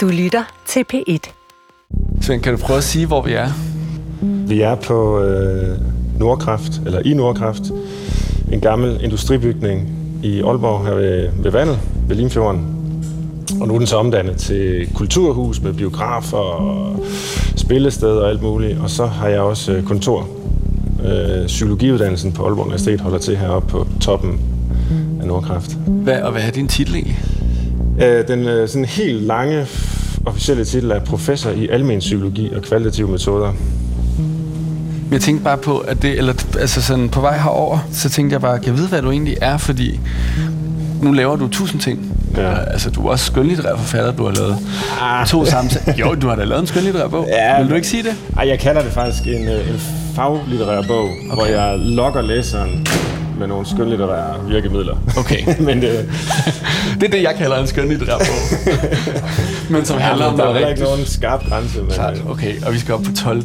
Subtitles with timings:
[0.00, 1.32] Du lytter til P1.
[2.20, 3.48] Svend, kan du prøve at sige, hvor vi er?
[4.22, 5.78] Vi er på øh,
[6.18, 7.62] Nordkraft, eller i Nordkraft,
[8.52, 9.88] en gammel industribygning
[10.22, 11.78] i Aalborg her ved, ved vandet,
[12.08, 12.66] ved Limfjorden.
[13.60, 17.04] Og nu er den så omdannet til kulturhus med biografer og
[17.56, 18.78] spillested og alt muligt.
[18.78, 20.28] Og så har jeg også øh, kontor.
[21.04, 24.40] Øh, psykologiuddannelsen på Aalborg Universitet holder til heroppe på toppen
[25.20, 25.70] af Nordkraft.
[25.86, 27.18] Hvad, og hvad er din titel egentlig?
[28.02, 29.66] Øh, den øh, sådan helt lange
[30.26, 33.52] officielle titel er professor i almen psykologi og kvalitative metoder.
[35.10, 38.40] Jeg tænkte bare på, at det, eller altså sådan på vej herover, så tænkte jeg
[38.40, 40.00] bare, kan jeg vide, hvad du egentlig er, fordi
[41.02, 42.12] nu laver du tusind ting.
[42.36, 42.58] Ja.
[42.58, 44.56] Altså, du er også skønlitterær forfatter, du har lavet
[45.00, 45.26] ah.
[45.26, 45.94] to samtaler.
[45.98, 47.28] Jo, du har da lavet en skønlitterær bog.
[47.28, 48.14] Ja, Vil du ikke sige det?
[48.36, 49.80] Ej, jeg kalder det faktisk en, øh, en
[50.14, 51.34] faglitterær bog, okay.
[51.34, 52.86] hvor jeg lokker læseren
[53.40, 54.96] med nogle skønlitterære virkemidler.
[55.18, 55.38] Okay.
[55.66, 56.08] Men det,
[57.00, 58.72] Det er det, jeg kalder en skønlitterær bog.
[59.72, 60.88] Men som handler om der er noget heller ikke rigtigt.
[60.88, 61.82] nogen skarp grænse.
[61.82, 62.62] Men, Klart, øh, okay.
[62.66, 63.42] Og vi skal op på 12.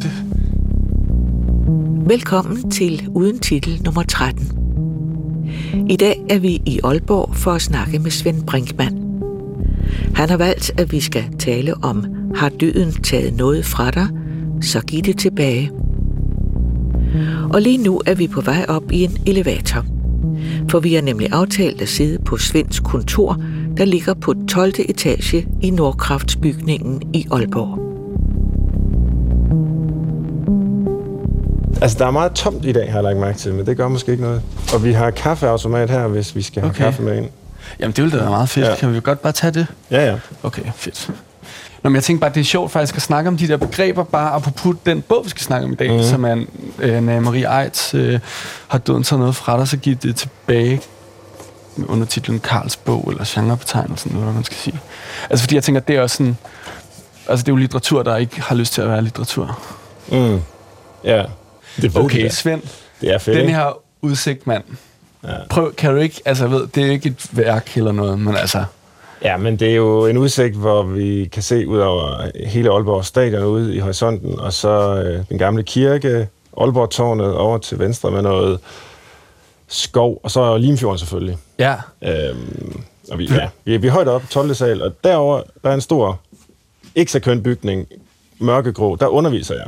[2.06, 4.50] Velkommen til Uden Titel nummer 13.
[5.88, 9.02] I dag er vi i Aalborg for at snakke med Svend Brinkmann.
[10.14, 14.06] Han har valgt, at vi skal tale om, har døden taget noget fra dig,
[14.62, 15.70] så giv det tilbage.
[17.52, 19.84] Og lige nu er vi på vej op i en elevator.
[20.70, 23.40] For vi har nemlig aftalt at sidde på Svends kontor,
[23.76, 24.72] der ligger på 12.
[24.88, 27.82] etage i Nordkraftsbygningen i Aalborg.
[31.82, 33.88] Altså, der er meget tomt i dag, har jeg lagt mærke til, men det gør
[33.88, 34.42] måske ikke noget.
[34.74, 36.84] Og vi har kaffeautomat her, hvis vi skal have Okay.
[36.84, 37.26] kaffe med ind.
[37.80, 38.66] Jamen, det ville da være meget fedt.
[38.66, 38.74] Ja.
[38.76, 39.66] Kan vi jo godt bare tage det?
[39.90, 40.18] Ja, ja.
[40.42, 41.10] Okay, fedt.
[41.82, 44.04] Nå, men jeg tænkte bare, det er sjovt faktisk at snakke om de der begreber,
[44.04, 46.02] bare apropos den bog, vi skal snakke om i dag, mm.
[46.02, 48.20] som er en, øh, Anna-Marie Eids, øh,
[48.68, 50.80] har taget noget fra dig, så giv det tilbage
[51.76, 54.80] med undertitlen Karls bog, eller genrebetegnelsen, eller hvad man skal sige.
[55.30, 56.36] Altså, fordi jeg tænker, det er også sådan,
[57.28, 59.60] altså det er jo litteratur, der ikke har lyst til at være litteratur.
[60.12, 60.40] Mm.
[61.04, 61.24] Ja.
[61.76, 62.32] Det ved Okay, jeg.
[62.32, 62.62] Svend,
[63.00, 64.64] Det er fedt, den her udsigt, mand.
[65.24, 65.34] Ja.
[65.50, 68.36] Prøv, kan du ikke, altså jeg ved, det er ikke et værk eller noget, men
[68.36, 68.64] altså,
[69.22, 73.04] Ja, men det er jo en udsigt, hvor vi kan se ud over hele Aalborg
[73.04, 76.28] stadion ude i horisonten, og så øh, den gamle kirke,
[76.60, 78.60] Aalborg-tårnet over til venstre med noget
[79.68, 81.38] skov, og så Limfjorden selvfølgelig.
[81.58, 84.54] ja, Øhm, og vi, ja, vi, vi er højt oppe, 12.
[84.54, 86.20] sal, og derover der er en stor,
[86.94, 87.86] ikke så køn bygning,
[88.38, 89.66] mørkegrå, der underviser jeg.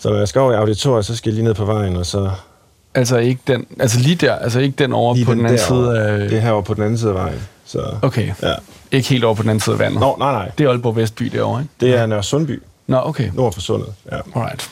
[0.00, 2.06] Så når jeg skal over i auditoriet, så skal jeg lige ned på vejen, og
[2.06, 2.30] så
[2.94, 5.94] altså ikke den, altså lige der, altså ikke den over lige på den, anden derovre.
[5.94, 6.28] side af...
[6.28, 7.40] Det er herovre på den anden side af vejen.
[7.66, 8.52] Så, Okay, ja.
[8.92, 10.00] ikke helt over på den anden side af vandet.
[10.00, 10.50] Nå, nej, nej.
[10.58, 11.72] Det er Aalborg Vestby derovre, ikke?
[11.80, 13.30] Det er Nørre Sundby, Nå, okay.
[13.34, 13.88] nord for Sundet.
[14.12, 14.16] Ja.
[14.34, 14.70] Alright.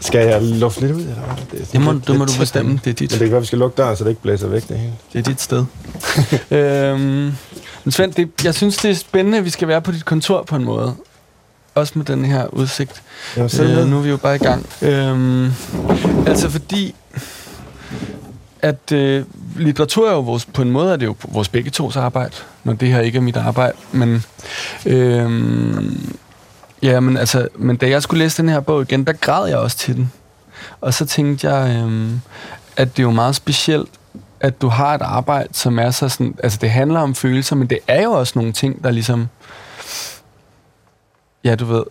[0.00, 1.36] Skal jeg lufte lidt ud, eller hvad?
[1.52, 2.80] Det, er Det må, det må du bestemme.
[2.84, 4.48] Det er dit, Men det kan være, vi skal lukke døren, så det ikke blæser
[4.48, 4.92] væk det hele.
[5.12, 5.64] det er dit sted.
[6.50, 7.00] øhm,
[7.84, 10.42] men Svend, det, jeg synes, det er spændende, at vi skal være på dit kontor
[10.42, 10.94] på en måde.
[11.74, 13.02] Også med den her udsigt.
[13.36, 14.66] Jamen, Øh, nu er vi jo bare i gang.
[14.82, 15.50] Øhm,
[16.26, 16.94] altså fordi,
[18.62, 19.24] at øh,
[19.56, 22.72] litteratur er jo vores, på en måde er det jo vores begge tos arbejde, når
[22.72, 23.76] det her ikke er mit arbejde.
[23.92, 24.24] Men,
[24.86, 25.82] Øh,
[26.82, 29.58] ja, men, altså, men da jeg skulle læse den her bog igen, der græd jeg
[29.58, 30.12] også til den.
[30.80, 32.10] Og så tænkte jeg, øh,
[32.76, 33.88] at det er jo meget specielt,
[34.40, 36.34] at du har et arbejde, som er så sådan...
[36.42, 39.28] Altså, det handler om følelser, men det er jo også nogle ting, der ligesom...
[41.44, 41.82] Ja, du ved,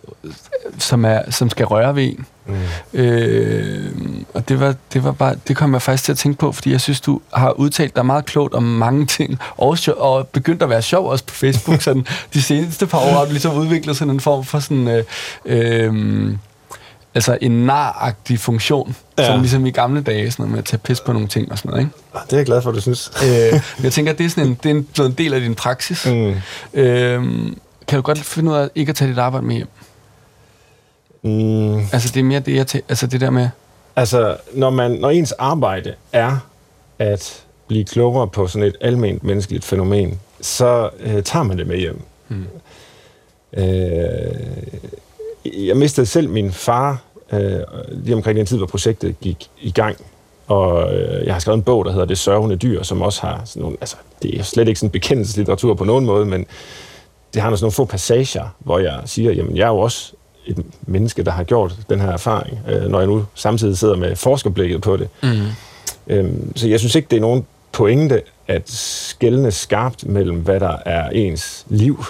[0.78, 2.26] som, er, som skal røre ved en.
[2.46, 2.54] Mm.
[3.00, 3.92] Øh,
[4.34, 6.70] og det var, det var bare, det kom jeg faktisk til at tænke på, fordi
[6.70, 10.70] jeg synes, du har udtalt dig meget klogt om mange ting, og, og begyndt at
[10.70, 14.14] være sjov også på Facebook, sådan de seneste par år har du ligesom udviklet sådan
[14.14, 15.04] en form for sådan, øh,
[15.44, 16.32] øh,
[17.14, 19.26] altså en naragtig funktion, ja.
[19.26, 21.58] Som ligesom i gamle dage, sådan noget med at tage pis på nogle ting og
[21.58, 21.94] sådan noget, ikke?
[22.26, 23.12] Det er jeg glad for, du synes.
[23.24, 25.54] Øh, jeg tænker, det er sådan en, det er en, blevet en del af din
[25.54, 26.06] praksis.
[26.06, 26.34] Mm.
[26.74, 27.52] Øh,
[27.88, 29.68] kan du godt finde ud af ikke at tage dit arbejde med hjem?
[31.22, 31.76] Mm.
[31.92, 33.48] Altså, det er mere det, jeg tæ- altså det der med,
[33.96, 36.36] Altså, når, man, når ens arbejde er
[36.98, 41.78] at blive klogere på sådan et almindeligt menneskeligt fænomen, så øh, tager man det med
[41.78, 42.00] hjem.
[42.28, 42.46] Mm.
[43.52, 43.66] Øh,
[45.66, 47.02] jeg mistede selv min far
[47.32, 47.60] øh,
[47.90, 49.96] lige omkring den tid, hvor projektet gik i gang.
[50.46, 53.42] Og øh, jeg har skrevet en bog, der hedder Det sørgende dyr, som også har
[53.44, 56.46] sådan nogle, altså det er slet ikke sådan bekendelseslitteratur på nogen måde, men
[57.34, 60.12] det har nogle sådan nogle få passager, hvor jeg siger, jamen jeg er jo også
[60.46, 64.16] et menneske, der har gjort den her erfaring, øh, når jeg nu samtidig sidder med
[64.16, 65.08] forskerblikket på det.
[65.22, 65.46] mm.
[66.06, 70.76] Øhm, så jeg synes ikke, det er nogen pointe at skælne skarpt mellem, hvad der
[70.86, 72.04] er ens liv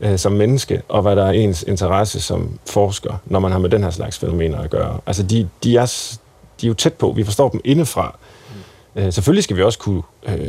[0.00, 3.70] øh, som menneske, og hvad der er ens interesse som forsker, når man har med
[3.70, 5.00] den her slags fænomener at gøre.
[5.06, 6.16] Altså, de, de, er,
[6.60, 7.12] de er jo tæt på.
[7.16, 8.18] Vi forstår dem indefra.
[8.96, 10.46] Øh, selvfølgelig skal vi også kunne øh,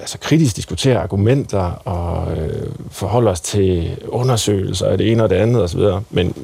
[0.00, 5.36] altså kritisk diskutere argumenter og øh, forholde os til undersøgelser af det ene og det
[5.36, 5.80] andet osv.
[6.10, 6.34] Men,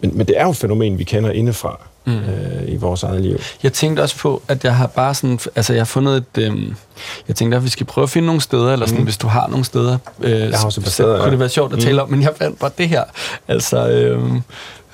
[0.00, 2.16] men, men det er jo et fænomen, vi kender indefra mm.
[2.16, 3.38] øh, i vores eget liv.
[3.62, 6.72] Jeg tænkte også på, at jeg har bare sådan, altså jeg har fundet et, øh,
[7.28, 9.04] jeg tænkte, at vi skal prøve at finde nogle steder, eller sådan, mm.
[9.04, 11.72] hvis du har nogle steder, øh, jeg har også så, steder, kunne det være sjovt
[11.72, 11.84] at mm.
[11.84, 13.04] tale om, men jeg fandt bare det her,
[13.48, 14.32] altså, øh,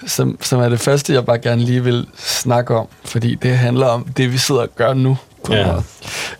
[0.06, 3.87] som, som er det første, jeg bare gerne lige vil snakke om, fordi det handler
[3.87, 5.19] om det, vi sidder og gør nu.
[5.45, 5.75] På ja.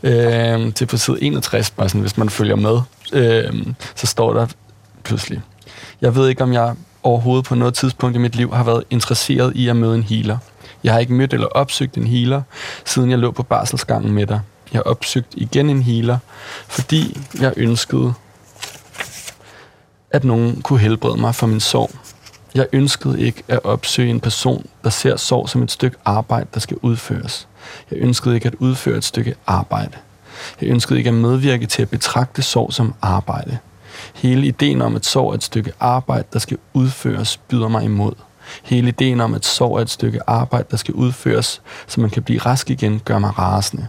[0.02, 2.81] øh, til på side 61, bare sådan, hvis man følger med,
[3.12, 4.46] øh, så står der
[5.02, 5.40] pludselig,
[6.00, 9.56] jeg ved ikke, om jeg overhovedet på noget tidspunkt i mit liv har været interesseret
[9.56, 10.38] i at møde en healer.
[10.84, 12.43] Jeg har ikke mødt eller opsøgt en healer,
[12.84, 14.40] siden jeg lå på barselsgangen med dig.
[14.72, 16.19] Jeg har opsøgt igen en healer,
[16.69, 18.14] fordi jeg ønskede,
[20.11, 21.90] at nogen kunne helbrede mig for min sorg.
[22.54, 26.60] Jeg ønskede ikke at opsøge en person, der ser sorg som et stykke arbejde, der
[26.60, 27.48] skal udføres.
[27.90, 29.96] Jeg ønskede ikke at udføre et stykke arbejde.
[30.60, 33.58] Jeg ønskede ikke at medvirke til at betragte sorg som arbejde.
[34.14, 38.12] Hele ideen om, at sorg er et stykke arbejde, der skal udføres, byder mig imod.
[38.62, 42.22] Hele ideen om, at sorg er et stykke arbejde, der skal udføres, så man kan
[42.22, 43.86] blive rask igen, gør mig rasende.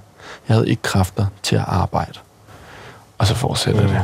[0.48, 2.20] Jeg havde ikke kræfter til at arbejde.
[3.18, 3.88] Og så fortsætter mm.
[3.88, 4.02] det.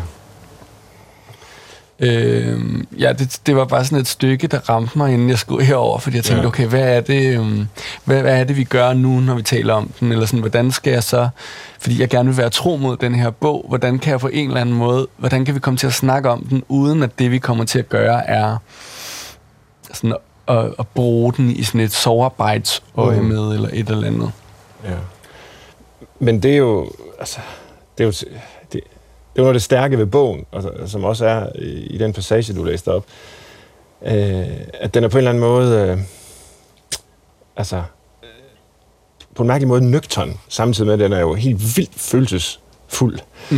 [2.03, 2.59] Øh,
[3.00, 6.00] ja, det, det var bare sådan et stykke, der ramte mig, inden jeg skulle herover,
[6.00, 6.48] fordi jeg tænkte, ja.
[6.48, 7.68] okay, hvad er, det, um,
[8.06, 10.12] hvad, hvad er det, vi gør nu, når vi taler om den?
[10.12, 11.30] Eller sådan, hvordan skal jeg så,
[11.80, 14.48] fordi jeg gerne vil være tro mod den her bog, hvordan kan jeg på en
[14.48, 17.31] eller anden måde, hvordan kan vi komme til at snakke om den, uden at det,
[17.31, 18.57] vi kommer til at gøre, er
[19.94, 20.15] sådan
[20.47, 23.27] at, at bruge den i sådan et sovearbejdsøje mm.
[23.27, 24.31] med, eller et eller andet.
[24.83, 24.95] Ja.
[26.19, 27.39] Men det er jo, altså,
[27.97, 28.13] det er jo,
[29.36, 31.48] det, er af det stærke ved bogen, altså, som også er
[31.89, 33.06] i, den passage, du læste op,
[34.06, 35.98] øh, at den er på en eller anden måde, øh,
[37.57, 37.83] altså,
[39.36, 43.19] på en mærkelig måde nøgtern, samtidig med, at den er jo helt vildt følelsesfuld.
[43.51, 43.57] Mm.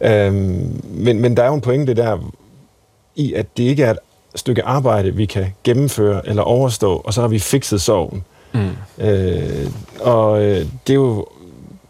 [0.00, 2.32] Øhm, men, men der er jo en pointe der
[3.16, 3.98] i, at det ikke er et
[4.34, 8.24] stykke arbejde, vi kan gennemføre eller overstå, og så har vi fikset sorgen.
[8.52, 9.04] Mm.
[9.04, 9.70] Øh,
[10.00, 11.26] og øh, det er jo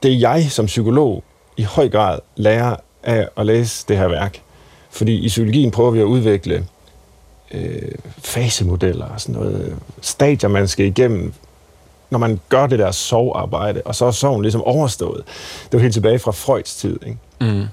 [0.03, 1.25] det, jeg som psykolog
[1.57, 4.41] i høj grad lærer af at læse det her værk.
[4.91, 6.67] Fordi i psykologien prøver vi at udvikle
[7.51, 11.33] øh, fasemodeller og sådan noget, stadier, man skal igennem,
[12.11, 15.23] når man gør det der sovarbejde, og så er sorgen ligesom overstået.
[15.65, 17.19] Det var helt tilbage fra Freuds tid, ikke?
[17.41, 17.67] Mm.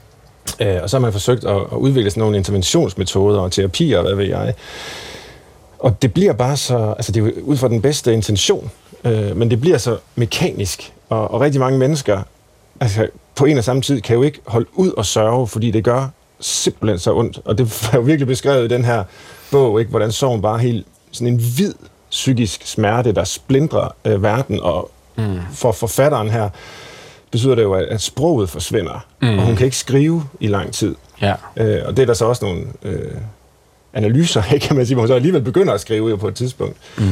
[0.60, 4.16] Øh, og så har man forsøgt at, at udvikle sådan nogle interventionsmetoder og terapier, hvad
[4.16, 4.54] ved jeg.
[5.80, 8.72] Og det bliver bare så, altså det er ud fra den bedste intention,
[9.04, 12.22] øh, men det bliver så mekanisk, og, og rigtig mange mennesker,
[12.80, 13.08] altså
[13.40, 16.08] på en og samme tid, kan jo ikke holde ud og sørge, fordi det gør
[16.40, 17.40] simpelthen så ondt.
[17.46, 19.04] Og det er jo virkelig beskrevet i den her
[19.52, 19.90] bog, ikke?
[19.90, 21.74] hvordan sorgen bare helt sådan en hvid
[22.10, 25.40] psykisk smerte, der splindrer øh, verden, og mm.
[25.54, 26.50] for forfatteren her,
[27.32, 29.40] betyder det jo, at, at sproget forsvinder, mm.
[29.40, 30.96] og hun kan ikke skrive i lang tid.
[31.22, 31.34] Ja.
[31.58, 33.12] Øh, og det er der så også nogle øh,
[33.94, 36.36] analyser af, kan man sige, hvor hun så alligevel begynder at skrive jo på et
[36.36, 36.76] tidspunkt.
[36.98, 37.04] Mm.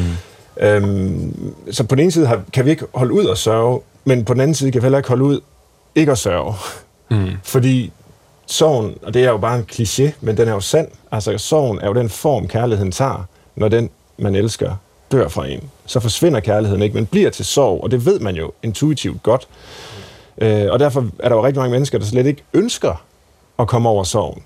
[0.62, 4.26] Øhm, så på den ene side har, kan vi ikke holde ud og sørge, men
[4.26, 5.40] på den anden side kan vi heller ikke holde ud
[5.98, 6.54] ikke at sørge.
[7.10, 7.32] Mm.
[7.44, 7.92] Fordi
[8.46, 10.88] sorgen, og det er jo bare en kliché, men den er jo sand.
[11.12, 14.76] Altså sorgen er jo den form, kærligheden tager, når den, man elsker,
[15.12, 15.70] dør fra en.
[15.86, 19.48] Så forsvinder kærligheden ikke, men bliver til sorg, og det ved man jo intuitivt godt.
[20.38, 23.04] Øh, og derfor er der jo rigtig mange mennesker, der slet ikke ønsker
[23.60, 24.44] at komme over sorgen.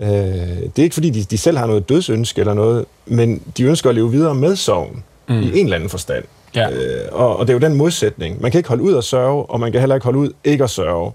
[0.00, 3.62] Øh, det er ikke fordi, de, de selv har noget dødsønske eller noget, men de
[3.62, 5.40] ønsker at leve videre med sorgen mm.
[5.40, 6.24] i en eller anden forstand.
[6.56, 6.70] Ja.
[6.70, 8.42] Øh, og, og det er jo den modsætning.
[8.42, 10.64] Man kan ikke holde ud at sørge, og man kan heller ikke holde ud ikke
[10.64, 11.12] at sørge,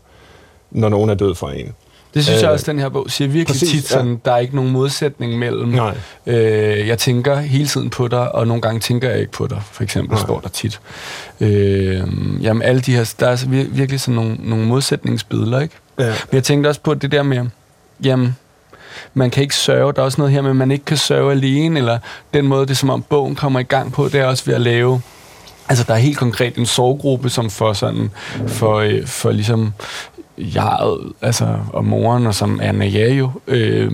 [0.72, 1.74] når nogen er død fra en.
[2.13, 4.17] Det synes øh, jeg også, den her bog siger virkelig præcis, tit, sådan, ja.
[4.25, 5.98] der er ikke nogen modsætning mellem, Nej.
[6.25, 9.62] øh, jeg tænker hele tiden på dig, og nogle gange tænker jeg ikke på dig,
[9.72, 10.22] for eksempel Nej.
[10.25, 10.79] står der tit.
[11.39, 12.01] Øh,
[12.41, 15.75] jamen alle de her, der er virkelig sådan nogle, nogle modsætningsbilleder, ikke?
[16.00, 16.05] Ja.
[16.05, 17.46] Men jeg tænkte også på det der med,
[18.03, 18.36] jamen,
[19.13, 21.79] man kan ikke sørge, der er også noget her med, man ikke kan sørge alene,
[21.79, 22.00] eller
[22.34, 24.53] den måde, det er som om bogen kommer i gang på, det er også ved
[24.53, 25.01] at lave
[25.69, 28.11] Altså, der er helt konkret en sorggruppe, som for sådan,
[28.47, 29.73] for, øh, for ligesom
[30.39, 30.79] jeg,
[31.22, 33.91] altså, og moren, og som er Naja jo, øh,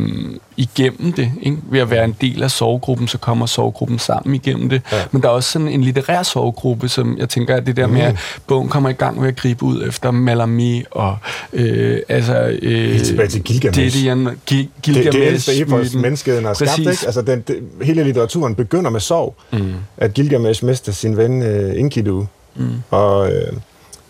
[0.57, 1.31] igennem det.
[1.41, 1.57] Ikke?
[1.69, 4.81] Ved at være en del af sorggruppen, så kommer sorggruppen sammen igennem det.
[4.91, 4.97] Ja.
[5.11, 7.93] Men der er også sådan en litterær sorggruppe, som jeg tænker, at det der mm.
[7.93, 8.15] med, at
[8.47, 11.17] bogen kommer i gang med at gribe ud efter Malami og
[11.53, 12.57] øh, altså...
[12.61, 13.81] Øh, Helt tilbage til Gilgamesh.
[13.81, 15.05] Det, det, Gil- Gilgamesh.
[15.05, 16.89] Det, det ældste epos, menneskeheden har skabt, ikke?
[17.05, 19.35] Altså, den, det, hele litteraturen begynder med sorg.
[19.51, 19.73] Mm.
[19.97, 22.27] At Gilgamesh mister sin ven øh, Enkidu.
[22.55, 22.69] Mm.
[22.91, 23.53] Og øh,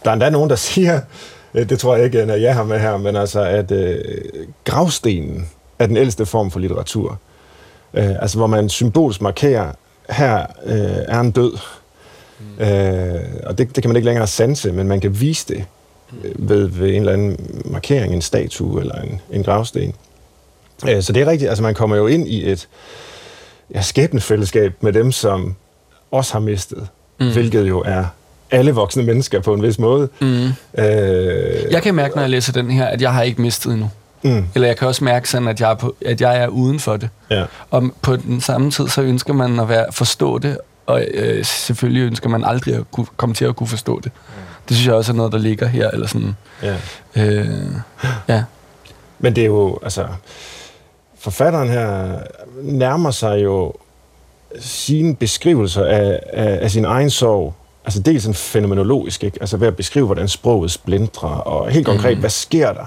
[0.03, 0.99] der er endda nogen, der siger,
[1.63, 3.97] det tror jeg ikke, at jeg har med her, men altså, at øh,
[4.63, 7.19] gravstenen er den ældste form for litteratur.
[7.93, 9.71] Øh, altså, hvor man symbolsk markerer,
[10.09, 11.57] her øh, er en død.
[12.39, 12.63] Mm.
[12.65, 15.65] Øh, og det, det kan man ikke længere sanse, men man kan vise det
[16.23, 19.93] øh, ved, ved en eller anden markering, en statue eller en, en gravsten.
[20.89, 22.67] Øh, så det er rigtigt, altså man kommer jo ind i et
[23.73, 25.55] ja, skæbnefællesskab med dem, som
[26.11, 26.87] også har mistet,
[27.19, 27.31] mm.
[27.31, 28.05] hvilket jo er
[28.55, 30.09] alle voksne mennesker på en vis måde.
[30.21, 30.45] Mm.
[30.77, 33.89] Øh, jeg kan mærke, når jeg læser den her, at jeg har ikke mistet endnu.
[34.23, 34.45] Mm.
[34.55, 36.97] Eller jeg kan også mærke sådan, at jeg, er på, at jeg er uden for
[36.97, 37.09] det.
[37.29, 37.45] Ja.
[37.71, 42.03] Og på den samme tid, så ønsker man at være, forstå det, og øh, selvfølgelig
[42.03, 44.11] ønsker man aldrig at kunne, komme til at kunne forstå det.
[44.15, 44.41] Mm.
[44.67, 45.89] Det synes jeg også er noget, der ligger her.
[45.91, 46.75] Eller sådan, ja.
[47.15, 47.47] Øh,
[48.27, 48.43] ja.
[49.19, 50.05] Men det er jo, altså,
[51.19, 52.19] forfatteren her
[52.61, 53.73] nærmer sig jo
[54.59, 57.53] sine beskrivelser af, af, af sin egen sorg,
[57.85, 59.37] altså dels sådan fænomenologisk, ikke?
[59.41, 62.19] altså ved at beskrive, hvordan sproget splindrer, og helt konkret, mm.
[62.19, 62.85] hvad sker der?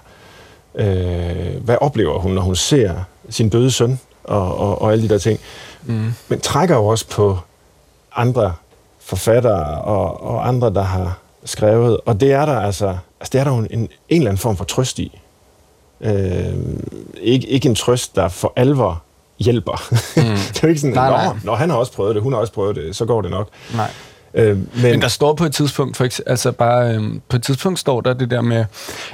[0.74, 2.94] Øh, hvad oplever hun, når hun ser
[3.30, 5.40] sin døde søn, og, og, og alle de der ting.
[5.84, 6.12] Mm.
[6.28, 7.38] Men trækker jo også på
[8.16, 8.54] andre
[8.98, 12.86] forfattere og, og andre, der har skrevet, og det er der altså,
[13.20, 15.20] altså det er der jo en, en eller anden form for trøst i.
[16.00, 16.54] Øh,
[17.20, 19.02] ikke, ikke en trøst, der for alvor
[19.38, 19.88] hjælper.
[20.16, 20.22] Mm.
[20.54, 21.36] det er jo ikke sådan, nej, nej.
[21.44, 23.48] Når han har også prøvet det, hun har også prøvet det, så går det nok.
[23.74, 23.90] Nej.
[24.38, 27.42] Øh, men, men der står på et tidspunkt, for eksempel, altså bare, øh, på et
[27.42, 28.64] tidspunkt står der det der med,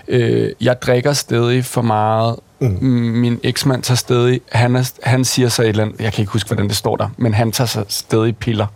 [0.08, 2.82] øh, jeg drikker stadig for meget, mm.
[2.82, 6.32] min eksmand tager stadig, han, er, han siger så et eller andet, jeg kan ikke
[6.32, 8.66] huske, hvordan det står der, men han tager så stadig piller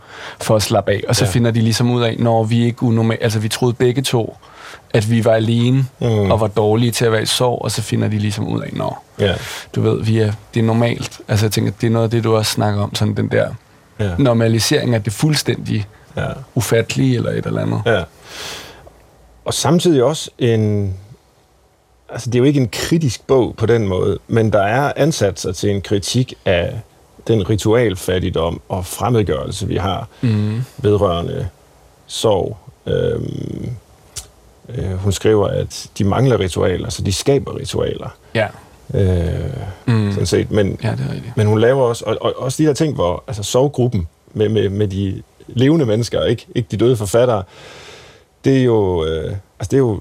[0.40, 1.31] for at slappe af, og så ja.
[1.31, 4.37] finder de ligesom ud af, når vi ikke unormalt, altså vi troede begge to,
[4.90, 6.07] at vi var alene mm.
[6.07, 8.71] og var dårlige til at være i sorg, og så finder de ligesom ud af,
[8.73, 9.35] når ja.
[9.75, 11.21] du ved, vi er, det er normalt.
[11.28, 13.49] Altså jeg tænker, det er noget af det, du også snakker om, sådan den der
[14.00, 14.11] ja.
[14.19, 15.87] normalisering af det fuldstændige
[16.17, 16.29] ja.
[16.55, 17.83] ufattelige eller et eller andet.
[17.87, 18.03] Ja.
[19.45, 20.95] Og samtidig også en...
[22.09, 25.53] Altså, det er jo ikke en kritisk bog på den måde, men der er ansatser
[25.53, 26.81] til en kritik af
[27.29, 30.62] den ritualfattigdom og fremmedgørelse, vi har mm.
[30.79, 31.49] vedrørende
[32.07, 32.57] sorg.
[32.87, 33.71] Øhm,
[34.69, 38.09] øh, hun skriver, at de mangler ritualer, så de skaber ritualer.
[38.35, 38.47] Ja.
[38.95, 39.50] Øh,
[39.87, 40.12] mm.
[40.12, 40.50] sådan set.
[40.50, 41.37] Men, ja, det er rigtigt.
[41.37, 44.69] men hun laver også, og, og, også de der ting, hvor altså sovgruppen med, med,
[44.69, 47.43] med de levende mennesker, ikke, ikke de døde forfattere,
[48.45, 49.25] det er jo, øh,
[49.59, 50.00] altså det er jo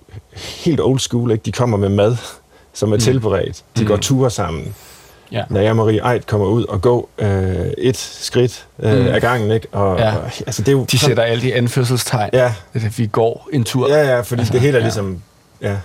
[0.65, 1.43] helt old school, ikke?
[1.43, 2.15] De kommer med mad,
[2.73, 3.01] som er mm.
[3.01, 3.63] tilberedt.
[3.77, 3.87] De mm.
[3.87, 4.75] går ture sammen.
[5.31, 5.43] Ja.
[5.49, 9.07] Når jeg Marie Eid kommer ud og går øh, et skridt øh, mm.
[9.07, 9.67] af gangen, ikke?
[9.71, 10.15] Og, ja.
[10.15, 12.29] og, altså, det er jo de sætter alle de anførselstegn.
[12.33, 12.53] Ja.
[12.73, 13.89] At vi går en tur.
[13.89, 14.85] Ja, ja, fordi altså, det hele er ja.
[14.85, 15.21] ligesom
[15.61, 15.77] ja,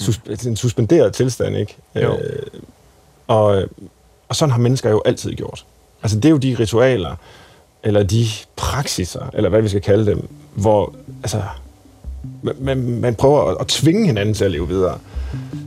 [0.00, 0.48] sus- mm.
[0.48, 1.76] en suspenderet tilstand, ikke?
[1.94, 2.16] Jo.
[2.16, 2.42] Øh,
[3.26, 3.62] og,
[4.28, 5.64] og sådan har mennesker jo altid gjort.
[6.02, 7.16] Altså, det er jo de ritualer,
[7.86, 8.26] eller de
[8.56, 11.42] praksiser, eller hvad vi skal kalde dem, hvor altså,
[12.60, 14.98] man, man prøver at, at tvinge hinanden til at leve videre,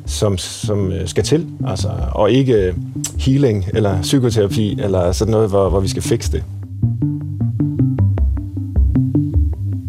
[0.06, 2.74] som, som øh, skal til, altså, og ikke øh,
[3.20, 6.44] healing eller psykoterapi, eller sådan noget, hvor, hvor vi skal fikse det.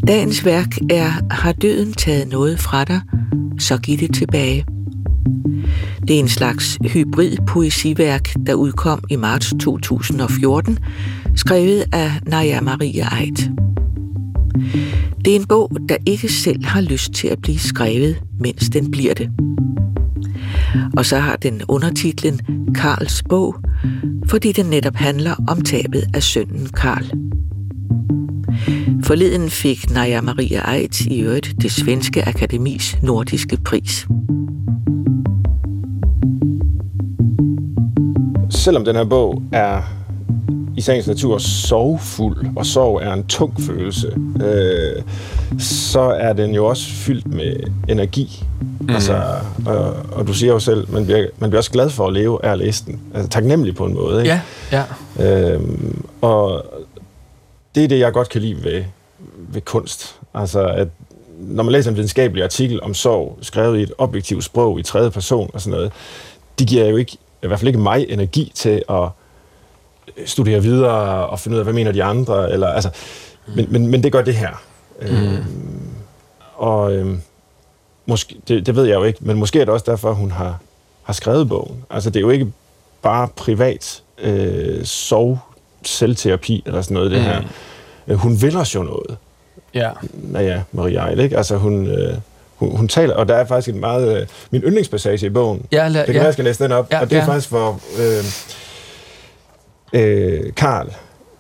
[0.07, 3.01] Dagens værk er Har døden taget noget fra dig,
[3.59, 4.67] så giv det tilbage.
[6.09, 10.79] Det er en slags hybrid poesiværk, der udkom i marts 2014,
[11.35, 13.37] skrevet af Naja Maria Eid.
[15.25, 18.91] Det er en bog, der ikke selv har lyst til at blive skrevet, mens den
[18.91, 19.31] bliver det.
[20.97, 22.41] Og så har den undertitlen
[22.75, 23.57] Karls bog,
[24.27, 27.05] fordi den netop handler om tabet af sønnen Karl.
[29.05, 34.07] Forleden fik Naja Maria Eid i øvrigt det svenske akademis nordiske pris.
[38.51, 40.00] Selvom den her bog er
[40.77, 45.03] i sagens natur sorgfuld, og sorg er en tung følelse, øh,
[45.59, 47.57] så er den jo også fyldt med
[47.89, 48.45] energi.
[48.81, 48.91] Mm.
[48.95, 49.23] Altså,
[49.67, 52.45] og, og du siger jo selv, man bliver, man bliver også glad for at leve
[52.45, 53.01] af at læse den.
[53.15, 54.23] Altså taknemmelig på en måde.
[54.23, 54.41] Ikke?
[54.73, 54.85] Ja,
[55.19, 55.53] ja.
[55.53, 56.65] Øhm, og
[57.75, 58.85] det er det, jeg godt kan lide ved,
[59.39, 60.17] ved kunst.
[60.35, 60.89] Altså, at
[61.39, 65.11] når man læser en videnskabelig artikel om sorg, skrevet i et objektivt sprog i tredje
[65.11, 65.93] person og sådan noget,
[66.59, 69.09] det giver jo ikke, i hvert fald ikke mig energi til at
[70.27, 72.91] studere videre og finde ud af, hvad mener de andre, eller, altså,
[73.47, 73.53] mm.
[73.57, 74.63] men, men, men det gør det her.
[75.03, 75.07] Mm.
[75.07, 75.45] Øh,
[76.57, 77.19] og øh,
[78.07, 80.59] måske, det, det ved jeg jo ikke, men måske er det også derfor, hun har,
[81.03, 81.85] har skrevet bogen.
[81.91, 82.53] Altså, det er jo ikke
[83.03, 85.39] bare privat øh, sov
[85.83, 87.25] selvterapi eller sådan noget, det mm.
[87.25, 87.43] her.
[88.09, 89.17] Øh, hun vil os jo noget.
[89.75, 89.91] Ja.
[90.35, 91.37] Ja, Maria Eil, ikke?
[91.37, 91.87] Altså, hun...
[91.87, 92.15] Øh,
[92.57, 94.21] hun, hun taler, og der er faktisk en meget...
[94.21, 96.25] Øh, min yndlingspassage i bogen, ja, la, det kan ja.
[96.25, 97.27] jeg skal læse den op, ja, og det er ja.
[97.29, 97.81] faktisk, hvor...
[97.99, 98.25] Øh,
[99.93, 100.89] øh, Karl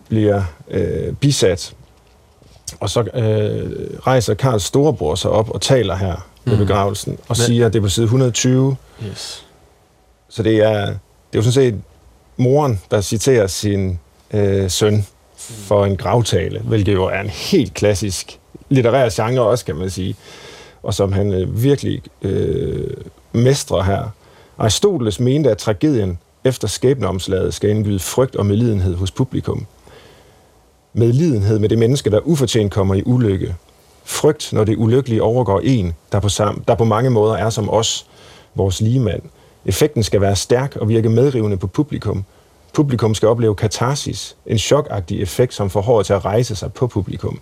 [0.09, 1.75] bliver øh, bisat,
[2.81, 6.59] og så øh, rejser Karls storebror sig op og taler her ved mm.
[6.67, 7.37] begravelsen, og Men...
[7.37, 8.77] siger, at det er på side 120.
[9.07, 9.47] Yes.
[10.29, 10.93] Så det er, det
[11.33, 11.81] er jo sådan set
[12.37, 13.99] moren, der citerer sin
[14.35, 19.77] øh, søn for en gravtale, hvilket jo er en helt klassisk litterær genre også, kan
[19.77, 20.17] man sige,
[20.83, 22.97] og som han øh, virkelig øh,
[23.33, 24.11] mestrer her.
[24.59, 29.67] Aristoteles mente, at tragedien efter skæbneomslaget skal indgyde frygt og medlidenhed hos publikum.
[30.93, 33.55] Medlidenhed med det menneske, der ufortjent kommer i ulykke.
[34.05, 37.71] Frygt, når det ulykkelige overgår en, der på, sam- der på mange måder er som
[37.71, 38.07] os,
[38.55, 39.23] vores ligemand.
[39.67, 42.25] Effekten skal være stærk og virke medrivende på publikum.
[42.73, 46.87] Publikum skal opleve katarsis, en chokagtig effekt, som får håret til at rejse sig på
[46.87, 47.41] publikum.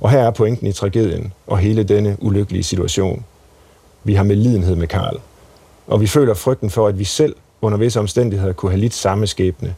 [0.00, 3.24] Og her er pointen i tragedien og hele denne ulykkelige situation.
[4.04, 5.20] Vi har medlidenhed med Karl,
[5.86, 9.26] og vi føler frygten for, at vi selv under visse omstændigheder kunne have lidt samme
[9.26, 9.74] skæbne.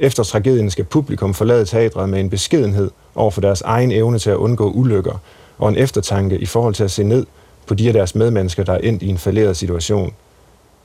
[0.00, 4.30] Efter tragedien skal publikum forlade teatret med en beskedenhed over for deres egen evne til
[4.30, 5.20] at undgå ulykker,
[5.58, 7.26] og en eftertanke i forhold til at se ned
[7.66, 10.14] på de af deres medmennesker, der er endt i en falderet situation.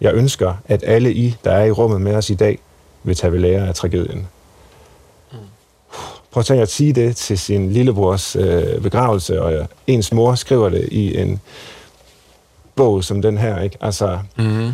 [0.01, 2.59] Jeg ønsker, at alle I, der er i rummet med os i dag,
[3.03, 4.27] vil tage ved lære af tragedien.
[6.31, 10.69] Prøv at tænke at sige det til sin lillebrors øh, begravelse, og ens mor skriver
[10.69, 11.41] det i en
[12.75, 13.61] bog som den her.
[13.61, 13.77] Ikke?
[13.81, 14.71] Altså, Mm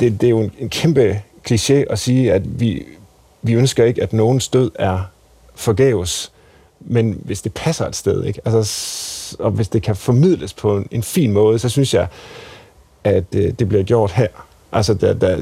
[0.00, 1.20] det, det er jo en, en kæmpe
[1.50, 2.82] kliché at sige, at vi,
[3.42, 4.98] vi ønsker ikke, at nogens død er
[5.54, 6.32] forgæves,
[6.80, 8.40] men hvis det passer et sted, ikke?
[8.44, 12.06] Altså, og hvis det kan formidles på en, en fin måde, så synes jeg,
[13.04, 14.26] at øh, det bliver gjort her.
[14.72, 15.36] Altså, der, der,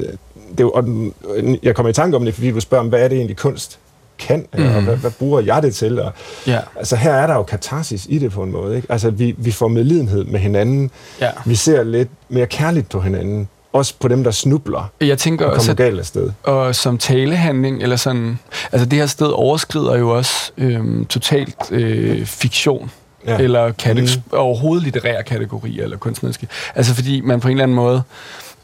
[0.57, 3.07] det og, den- jeg kommer i tanke om det, fordi du spørger, om, hvad er
[3.07, 3.79] det egentlig kunst
[4.19, 4.63] kan, mm.
[4.75, 5.99] og hvad, hvad bruger jeg det til?
[5.99, 6.11] Og,
[6.47, 6.59] Ja.
[6.75, 8.75] altså, her er der jo katarsis i det på en måde.
[8.75, 8.91] Ikke?
[8.91, 10.91] Altså, vi, vi får medlidenhed med hinanden.
[11.21, 11.29] Ja.
[11.45, 13.49] Vi ser lidt mere kærligt på hinanden.
[13.73, 16.31] Også på dem, der snubler Jeg tænker og også, kommer galt afsted.
[16.43, 18.39] og som talehandling, eller sådan...
[18.71, 22.91] Altså, det her sted overskrider jo også øhm, totalt øh, fiktion.
[23.27, 23.37] Ja.
[23.37, 24.37] Eller kate- mm.
[24.37, 26.47] overhovedet litterære kategorier, eller kunstneriske.
[26.75, 28.03] Altså, fordi man på en eller anden måde...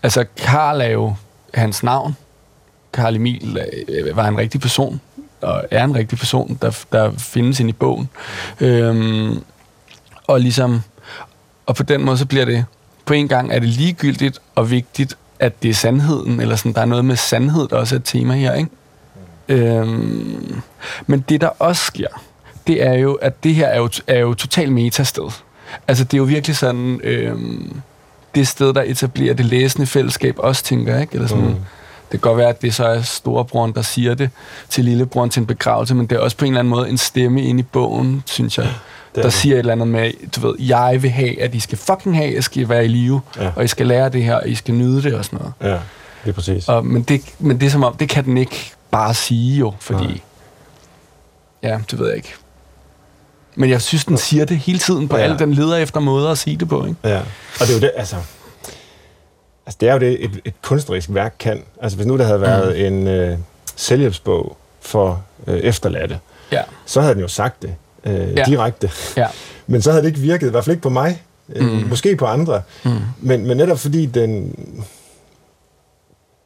[0.03, 1.13] Altså, Karl er jo
[1.53, 2.15] hans navn.
[2.93, 3.59] Karl Emil
[3.89, 5.01] øh, var en rigtig person,
[5.41, 8.09] og er en rigtig person, der, der findes inde i bogen.
[8.59, 9.43] Øhm,
[10.27, 10.81] og ligesom...
[11.65, 12.65] Og på den måde, så bliver det...
[13.07, 16.81] På en gang er det ligegyldigt og vigtigt, at det er sandheden, eller sådan, der
[16.81, 18.69] er noget med sandhed, der også er et tema her, ikke?
[19.47, 20.61] Øhm,
[21.07, 22.07] men det, der også sker,
[22.67, 25.31] det er jo, at det her er jo, er jo totalt metasted.
[25.87, 27.81] Altså, det er jo virkelig sådan, øhm,
[28.35, 31.15] det sted, der etablerer det læsende fællesskab også, tænker ikke?
[31.15, 31.55] Eller sådan, mm.
[32.11, 34.29] Det kan godt være, at det så er storebroren, der siger det
[34.69, 36.97] til lillebroren til en begravelse, men det er også på en eller anden måde en
[36.97, 38.69] stemme ind i bogen, synes jeg,
[39.15, 39.33] der det.
[39.33, 42.31] siger et eller andet med, du ved, jeg vil have, at I skal fucking have,
[42.31, 43.51] at I skal være i live, Ja.
[43.55, 45.53] og I skal lære det her, og I skal nyde det og sådan noget.
[45.61, 45.79] Ja,
[46.23, 46.69] det er præcis.
[46.69, 49.73] Og, men, det, men det er som om, det kan den ikke bare sige jo,
[49.79, 50.03] fordi...
[50.05, 50.19] Nej.
[51.63, 52.33] Ja, det ved jeg ikke.
[53.55, 55.23] Men jeg synes, den siger det hele tiden på Ja.
[55.23, 55.39] alt.
[55.39, 56.97] Den leder efter måder at sige det på, ikke?
[57.03, 57.19] Ja.
[57.19, 57.25] Og
[57.59, 58.15] det er jo det, altså...
[59.65, 61.63] Altså, det er jo det, et, et kunstnerisk værk kan.
[61.81, 62.97] Altså, hvis nu der havde været mm.
[62.97, 63.37] en øh,
[63.75, 66.19] selvhjælpsbog for øh, efterladte,
[66.51, 66.61] Ja.
[66.85, 67.75] så havde den jo sagt det
[68.07, 68.43] øh, ja.
[68.43, 68.91] Direkte.
[69.17, 69.27] Ja.
[69.67, 71.23] Men så havde det ikke virket, i hvert fald ikke på mig.
[71.55, 71.87] Øh, Mm.
[71.89, 72.61] Måske på andre.
[72.85, 72.91] Mm.
[73.21, 74.55] Men, men netop fordi den,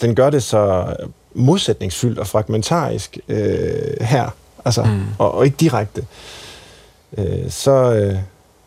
[0.02, 0.86] den gør det så
[1.34, 3.71] modsætningsfyldt og fragmentarisk øh,
[4.02, 4.30] her,
[4.65, 5.02] altså, Mm.
[5.17, 6.06] og, og ikke direkte,
[7.17, 8.15] øh, så, øh,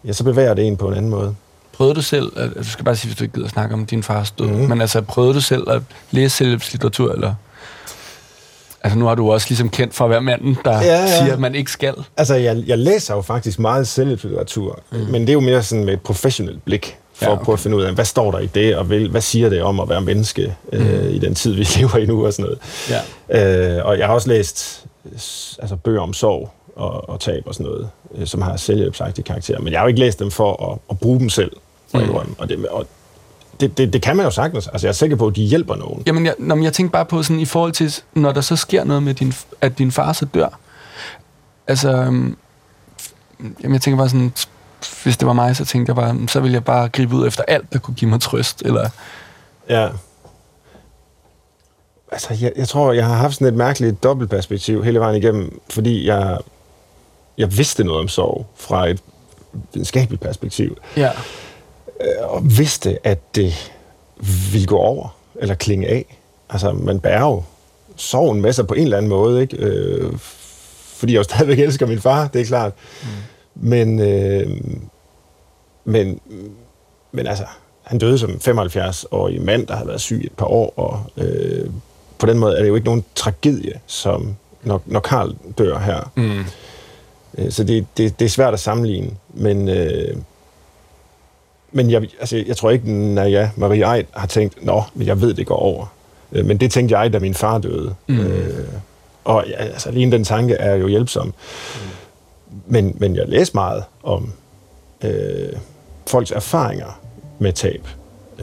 [0.05, 1.35] ja, så bevæger det en på en anden måde.
[1.73, 4.03] Prøvede du selv, at, du skal bare sige, hvis du ikke gider snakke om din
[4.03, 4.55] fars død, mm.
[4.69, 7.35] men altså, prøvede du selv at læse selvhjælpslitteratur, eller?
[8.85, 11.33] Altså, nu har du også ligesom kendt for at være manden, der Ja, ja, siger,
[11.33, 11.95] at man ikke skal.
[12.17, 14.99] Altså, jeg, jeg læser jo faktisk meget selvlitteratur, mm.
[14.99, 17.41] men det er jo mere sådan med et professionelt blik, for Ja, okay.
[17.41, 19.49] at prøve at finde ud af, hvad står der i det, og hvad, hvad siger
[19.49, 22.45] det om at være menneske øh, i den tid, vi lever i nu og sådan
[22.45, 22.59] noget.
[23.31, 23.77] Ja.
[23.79, 25.13] Øh, og jeg har også læst øh,
[25.59, 29.61] altså, bøger om sorg og, og tab og sådan noget, øh, som har selvhjælpsagtige karakterer.
[29.61, 31.53] Men jeg har jo ikke læst dem for at, at bruge dem selv.
[31.95, 32.01] Mm.
[32.01, 32.15] Mm.
[32.39, 32.87] Og, det, og
[33.61, 34.67] det, det, det kan man jo sagtens.
[34.69, 36.03] Altså, jeg er sikker på, at de hjælper nogen.
[36.07, 38.85] Jamen, jeg, når, jeg tænker bare på sådan, i forhold til, når der så sker
[38.85, 40.59] noget med, din, at din far så dør.
[41.67, 42.37] Altså, øhm,
[43.39, 44.33] jamen, jeg tænker bare sådan,
[45.03, 47.43] hvis det var mig, så tænkte jeg bare, så ville jeg bare gribe ud efter
[47.49, 48.63] alt, der kunne give mig trøst.
[48.65, 48.89] Eller,
[49.69, 49.89] Ja.
[52.13, 56.07] Altså, jeg, jeg tror, jeg har haft sådan et mærkeligt dobbeltperspektiv hele vejen igennem, fordi
[56.07, 56.39] jeg,
[57.39, 59.01] jeg vidste noget om sorg fra et
[59.73, 61.11] videnskabeligt perspektiv, ja.
[62.01, 63.73] Øh, og vidste, at det
[64.53, 66.19] ville gå over, eller klinge af.
[66.51, 67.43] Altså, man bærer jo
[67.97, 69.57] sorgen med sig på en eller anden måde, ikke?
[69.57, 70.13] Øh,
[70.97, 72.73] fordi jeg jo stadigvæk elsker min far, det er klart.
[73.03, 73.09] Mm.
[73.69, 74.51] Men, øh,
[75.85, 76.21] men,
[77.13, 77.45] men altså,
[77.83, 81.71] han døde som 75-årig mand, der havde været syg et par år, og øh,
[82.19, 86.13] på den måde er det jo ikke nogen tragedie, som når, når Karl dør her.
[86.17, 86.45] Mm.
[87.39, 90.17] Øh, Så det, det, det er svært at sammenligne, men, øh,
[91.75, 95.21] men jeg, altså, jeg tror ikke, når jeg, Marie Eid, har tænkt, nå, men jeg
[95.21, 95.87] ved, det går over.
[96.33, 97.95] Øh, Men det tænkte jeg, da min far døde.
[98.07, 98.21] Mm.
[98.21, 98.65] Øh,
[99.25, 101.27] og ja, altså, alene den tanke er jo hjælpsom.
[101.27, 101.33] Mm.
[102.67, 104.33] Men, men jeg læste meget om
[105.05, 105.13] øh,
[106.07, 107.01] folks erfaringer
[107.39, 107.89] med tab.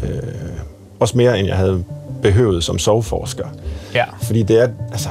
[0.04, 0.10] Øh,
[1.00, 1.84] Også mere, end jeg havde
[2.22, 3.48] behøvet som sovforsker.
[3.94, 4.04] Ja.
[4.22, 5.10] Fordi det er, altså...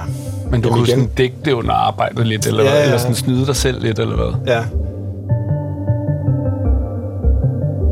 [0.50, 2.98] Men du kunne igen- sådan det under arbejdet lidt, eller, Ja, ja, eller ja.
[2.98, 4.54] sådan snyde dig selv lidt, eller hvad?
[4.54, 4.64] Ja,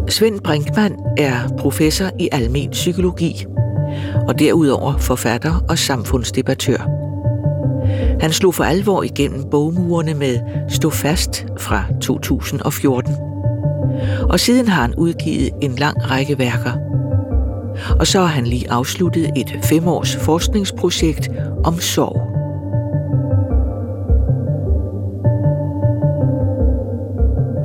[0.08, 3.46] Svend Brinkmann er professor i almen psykologi,
[4.28, 6.88] og derudover forfatter og samfundsdebattør.
[8.20, 13.14] Han slog for alvor igennem bogmurene med Stå fast fra 2014.
[14.30, 16.72] Og siden har han udgivet en lang række værker.
[18.00, 21.30] Og så har han lige afsluttet et femårs forskningsprojekt
[21.64, 22.28] om sorg.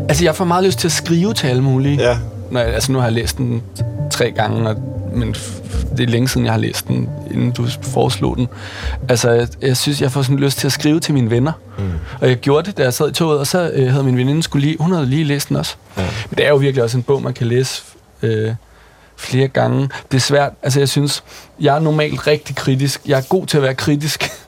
[0.10, 2.02] Altså, jeg får meget lyst til at skrive til alle mulige.
[2.02, 2.18] ja.
[2.54, 3.64] Når jeg, altså, nu har jeg læst den
[4.12, 4.76] tre gange, og,
[5.14, 5.36] men
[5.98, 8.48] det er længe siden, jeg har læst den, inden du foreslog den.
[9.10, 11.52] Altså, jeg, jeg synes, jeg får sådan lyst til at skrive til mine venner.
[11.78, 11.92] Mm.
[12.22, 14.44] Og jeg gjorde det, da jeg sad i toget, og så øh, havde min veninde
[14.44, 15.76] skulle lige, hun havde lige læst den også.
[15.98, 16.02] Ja.
[16.30, 17.84] Men det er jo virkelig også en bog, man kan læse
[18.22, 18.54] øh,
[19.18, 19.90] flere gange.
[20.12, 20.52] Det er svært.
[20.64, 21.24] Altså, jeg synes,
[21.60, 23.02] jeg er normalt rigtig kritisk.
[23.06, 24.30] Jeg er god til at være kritisk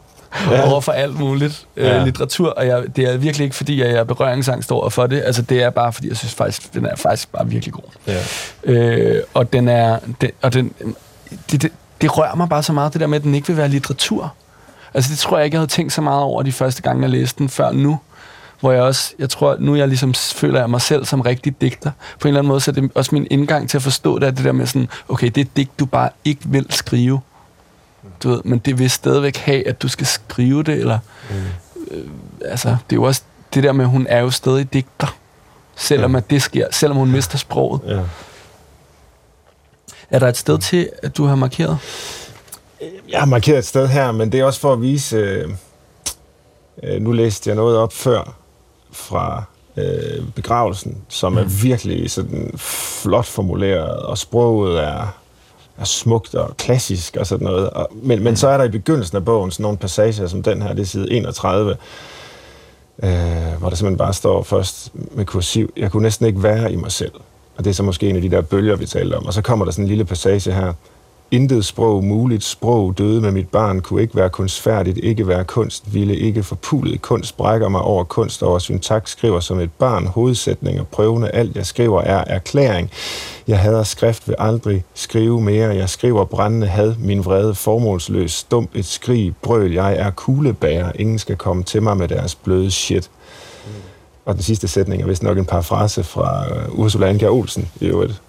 [0.51, 0.71] Ja.
[0.71, 2.03] over for alt muligt øh, Ja.
[2.03, 5.21] litteratur, og jeg, det er virkelig ikke, fordi jeg er berøringsangst over for det.
[5.25, 7.83] Altså, det er bare, fordi jeg synes faktisk, den er faktisk bare virkelig god.
[8.07, 8.21] ja.
[8.63, 9.99] Øh, og den er...
[10.21, 10.73] Den, og den,
[11.51, 11.71] det, det,
[12.01, 14.33] det rører mig bare så meget, det der med, at den ikke vil være litteratur.
[14.93, 17.09] Altså, det tror jeg ikke, jeg havde tænkt så meget over de første gange, jeg
[17.09, 17.99] læste den, før nu.
[18.59, 21.91] Hvor jeg også, jeg tror, nu jeg ligesom føler jeg mig selv som rigtig digter.
[22.19, 24.27] På en eller anden måde, så er det også min indgang til at forstå det,
[24.27, 27.19] er det der med sådan, okay, det er digt, du bare ikke vil skrive.
[28.23, 30.99] Du ved, men det vil stadigvæk have, at du skal skrive det, eller...
[31.29, 31.35] Mm.
[31.91, 32.05] Øh,
[32.45, 33.21] altså, det er jo også
[33.53, 35.15] det der med, at hun er jo stadig digter.
[35.75, 36.17] Selvom Ja.
[36.17, 37.81] at det sker, selvom hun mister sproget.
[37.87, 37.99] ja.
[40.09, 41.77] Er der et sted til, at du har markeret?
[43.09, 45.15] Jeg har markeret et sted her, men det er også for at vise...
[45.17, 45.49] Øh,
[46.83, 48.35] øh, nu læste jeg noget op før
[48.91, 49.43] fra
[49.77, 55.17] øh, begravelsen, som er virkelig sådan flot formuleret, og sproget er,
[55.77, 57.69] er smukt og klassisk og sådan noget.
[57.69, 60.61] Og, men, men så er der i begyndelsen af bogen sådan nogle passager som den
[60.61, 61.75] her, det er side 31,
[63.03, 63.09] øh,
[63.59, 66.91] hvor der simpelthen bare står først med kursiv, jeg kunne næsten ikke være i mig
[66.91, 67.11] selv.
[67.57, 69.25] Og det er så måske en af de der bølger, vi talte om.
[69.25, 70.73] Og så kommer der sådan en lille passage her.
[71.35, 75.93] Intet sprog muligt, sprog døde med mit barn, kunne ikke være kunstfærdigt, ikke være kunst,
[75.93, 77.01] ville ikke forpulet.
[77.01, 81.65] Kunst brækker mig over kunst, over syntaks, skriver som et barn, hovedsætninger, prøvende, alt jeg
[81.65, 82.91] skriver er erklæring.
[83.47, 88.69] Jeg hader skrift, vil aldrig skrive mere, jeg skriver brændende had, min vrede formålsløs, stump
[88.73, 93.09] et skrig, brøl, jeg er kuglebærer, ingen skal komme til mig med deres bløde shit.
[94.25, 97.85] Og den sidste sætning er vist nok en parafrase fra uh, Ursula Andkjær Olsen, i
[97.85, 98.21] øvrigt.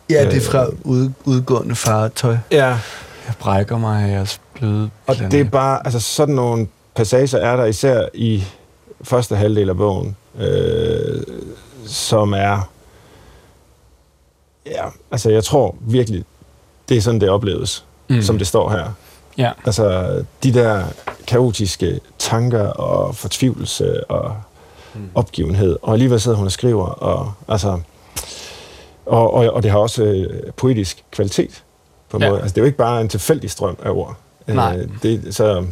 [0.65, 2.37] Øh, ud, udgående fartøj.
[2.51, 2.67] Ja,
[3.27, 7.57] Jeg brækker mig af jeres bløde Og det er bare, altså sådan nogle passager er
[7.57, 8.45] der især i
[9.03, 11.23] første halvdel af bogen, øh,
[11.87, 12.69] som er,
[14.67, 16.25] ja, altså jeg tror virkelig,
[16.89, 18.23] det er sådan, det opleves, mm.
[18.23, 18.91] som det står her.
[19.39, 19.53] Ja.
[19.67, 20.85] Altså de der
[21.27, 24.37] kaotiske tanker og fortvivlelse og
[24.99, 25.09] mm.
[25.15, 27.81] opgivenhed, og alligevel sidder hun og skriver, og altså,
[29.07, 31.63] og, og, og det har også øh, poetisk kvalitet
[32.11, 32.29] på en Ja.
[32.29, 32.41] måde.
[32.41, 34.17] Altså det er jo ikke bare en tilfældig strøm af ord.
[34.47, 34.77] Nej.
[34.79, 35.67] Øh, det, så,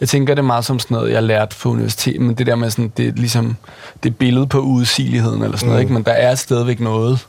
[0.00, 2.54] Jeg tænker, det er meget som sådan noget, jeg lærte på universitetet, men det der
[2.54, 3.56] med sådan, det er ligesom,
[4.02, 5.82] det billede på udsigeligheden eller sådan noget, Mm.
[5.82, 5.92] ikke?
[5.94, 7.26] men der er stadigvæk noget.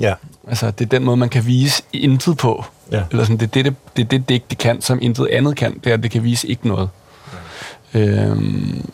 [0.00, 0.14] ja.
[0.48, 2.64] Altså, det er den måde, man kan vise intet på.
[2.92, 3.02] Ja.
[3.10, 5.78] Eller sådan, det er det, det, det, det det kan, som intet andet kan.
[5.84, 6.88] Det er, at det kan vise ikke noget.
[7.94, 8.90] Øhm,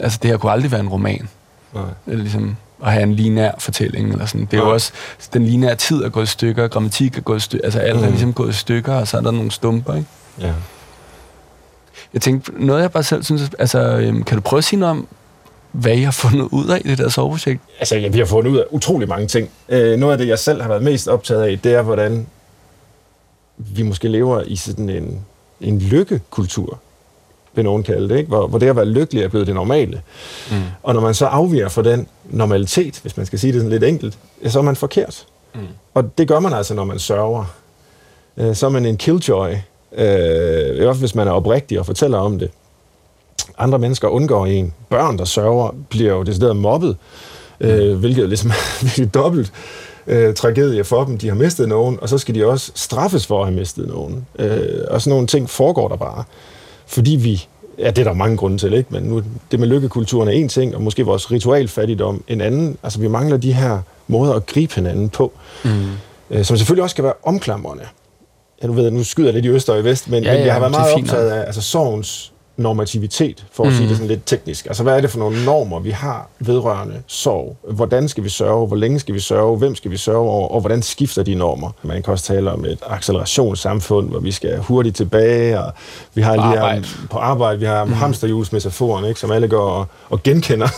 [0.00, 1.28] altså, det her kunne aldrig være en roman.
[1.74, 1.82] Nej.
[2.06, 4.12] Eller ligesom at have en linær fortælling.
[4.12, 4.46] Eller sådan.
[4.46, 4.72] Det er jo Nej.
[4.72, 4.92] også,
[5.32, 8.04] den linære tid er gået i stykker, grammatik er gået i stykker, altså alt mm.
[8.04, 10.08] er ligesom gået i stykker, og så er der nogle stumper, ikke?
[10.40, 10.52] ja.
[12.14, 14.90] Jeg tænkte, noget jeg bare selv synes, altså, øhm, kan du prøve at sige noget
[14.90, 15.06] om,
[15.72, 17.60] hvad I har fundet ud af i det der soveprojekt?
[17.78, 19.50] Altså, ja, vi har fundet ud af utrolig mange ting.
[19.68, 22.26] Øh, noget af det, jeg selv har været mest optaget af, det er, hvordan
[23.56, 25.20] vi måske lever i sådan en,
[25.60, 26.78] en lykkekultur,
[27.54, 28.28] vil nogen kalde det, ikke?
[28.28, 30.02] Hvor, hvor det at være lykkelig er blevet det normale.
[30.50, 30.56] Mm.
[30.82, 33.84] Og når man så afviger fra den normalitet, hvis man skal sige det sådan lidt
[33.84, 35.26] enkelt, så er man forkert.
[35.54, 35.60] Mm.
[35.94, 37.44] Og det gør man altså, når man sørger.
[38.36, 39.50] Øh, så er man en killjoy,
[39.96, 42.50] øh, også hvis man er oprigtig og fortæller om det.
[43.58, 44.74] Andre mennesker undgår en.
[44.90, 46.96] Børn, der sørger, bliver jo decideret mobbet,
[47.60, 49.52] øh, hvilket ligesom er virkelig dobbelt
[50.06, 51.18] øh, tragedie for dem.
[51.18, 54.26] De har mistet nogen, og så skal de også straffes for at have mistet nogen.
[54.38, 56.24] Øh, og sådan nogle ting foregår der bare.
[56.90, 57.46] Fordi vi,
[57.78, 58.88] ja, det er der mange grunde til, ikke?
[58.92, 62.76] men nu, det med lykkekulturen er en ting, og måske vores ritualfattigdom en anden.
[62.82, 65.32] Altså, vi mangler de her måder at gribe hinanden på,
[65.64, 65.70] Mm.
[66.30, 67.84] øh, som selvfølgelig også skal være omklamrende.
[68.62, 70.30] Ja, nu ved jeg, nu skyder jeg lidt i øst og i vest, men, Ja,
[70.30, 73.76] men ja, jeg har været meget optaget af altså, sorgens normativitet, for at mm.
[73.76, 74.66] sige det sådan lidt teknisk.
[74.66, 77.56] Altså, hvad er det for nogle normer, vi har vedrørende sorg?
[77.70, 78.66] Hvordan skal vi sørge?
[78.66, 79.56] Hvor længe skal vi sørge?
[79.58, 80.48] Hvem skal vi sørge over?
[80.48, 81.70] Og hvordan skifter de normer?
[81.82, 85.72] Man kan også tale om et accelerationssamfund, hvor vi skal hurtigt tilbage, og
[86.14, 86.86] vi har på lige arbejde.
[87.10, 87.92] på arbejde, vi har mm.
[87.92, 90.68] hamsterhjulsmetaforen, ikke, som alle går og, og genkender.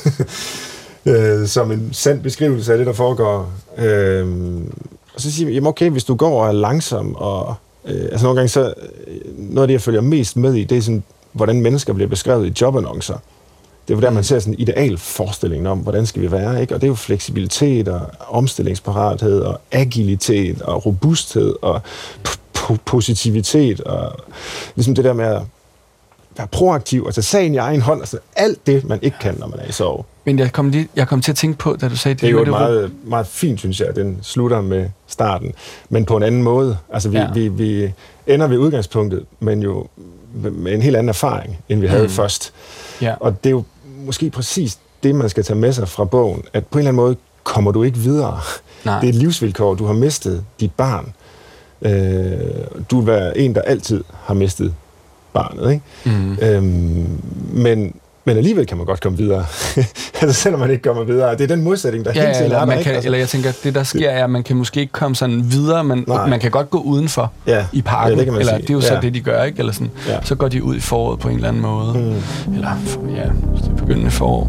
[1.07, 3.51] øh, som en sand beskrivelse af det, der foregår.
[3.79, 4.27] Øh,
[5.15, 8.27] og så siger vi, jamen okay, hvis du går og er langsom, og øh, altså
[8.27, 8.75] nogle gange så,
[9.07, 12.09] øh, noget af det, jeg følger mest med i, det er sådan, hvordan mennesker bliver
[12.09, 13.17] beskrevet i jobannoncer.
[13.89, 16.61] Det er jo der, man ser sådan en ideal forestilling om, hvordan skal vi være,
[16.61, 16.75] ikke?
[16.75, 21.81] Og det er jo fleksibilitet og omstillingsparathed og agilitet og robusthed og
[22.85, 24.13] positivitet og
[24.75, 25.43] ligesom det der med at
[26.37, 28.01] være proaktiv og tage sagen i egen hånd.
[28.01, 30.07] Altså alt det, man ikke kan, når man er i sorg.
[30.25, 32.21] Men jeg kom, lige, jeg kom til at tænke på, da du sagde det.
[32.23, 35.53] Det er jo meget, meget fint, synes jeg, at den slutter med starten,
[35.89, 36.77] men på en anden måde.
[36.93, 37.33] Altså vi, ja.
[37.33, 37.93] vi, vi
[38.27, 39.87] ender ved udgangspunktet, men jo
[40.35, 42.11] med en helt anden erfaring, end vi havde mm.
[42.11, 42.53] først.
[43.01, 43.15] Ja.
[43.21, 43.65] Og det er jo
[44.07, 47.05] måske præcis det, man skal tage med sig fra bogen, at på en eller anden
[47.05, 48.41] måde kommer du ikke videre.
[48.85, 49.01] Nej.
[49.01, 49.75] Det er et livsvilkår.
[49.75, 51.13] Du har mistet dit barn.
[51.83, 52.41] Øh,
[52.91, 54.75] du vil være en, der altid har mistet
[55.33, 55.73] barnet.
[55.73, 56.19] Ikke?
[56.19, 56.39] Mm.
[56.43, 59.45] Øhm, men, men alligevel kan man godt komme videre.
[60.21, 61.33] altså selvom man ikke kommer videre.
[61.33, 62.83] Det er den modsætning, der ja, hele tiden er der.
[62.83, 65.15] Kan, altså, eller jeg tænker, det der sker er, at man kan måske ikke komme
[65.15, 66.27] sådan videre, men nej.
[66.27, 67.67] man kan godt gå udenfor ja.
[67.73, 68.13] i parken.
[68.13, 68.63] Ja, det kan man eller sige.
[68.63, 69.01] det er jo så ja.
[69.01, 69.59] det, de gør, ikke?
[69.59, 69.91] Eller sådan.
[70.09, 70.19] Ja.
[70.23, 71.93] Så går de ud i foråret på en eller anden måde.
[72.47, 72.55] Mm.
[72.55, 72.71] Eller
[73.17, 73.25] ja,
[73.65, 74.45] det begyndende forår.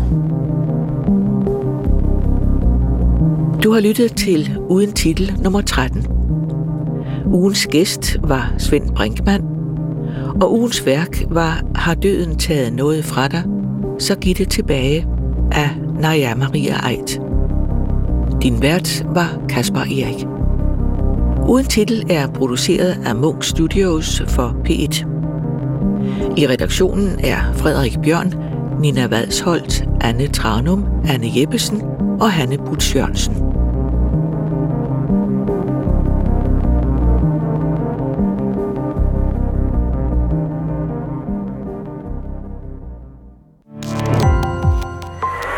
[3.63, 6.07] Du har lyttet til Uden Titel nummer 13.
[7.25, 9.43] Ugens gæst var Svend Brinkmann,
[10.41, 13.43] og ugens værk var Har døden taget noget fra dig?
[13.99, 15.07] Så giv det tilbage
[15.51, 17.21] af Naja Maria Eit.
[18.43, 20.25] Din vært var Kasper Erik.
[21.47, 25.05] Uden titel er produceret af Munk Studios for P1.
[26.37, 28.33] I redaktionen er Frederik Bjørn,
[28.79, 31.81] Nina Vadsholt, Anne Tranum, Anne Jeppesen
[32.19, 33.52] og Hanne Butz Jørgensen.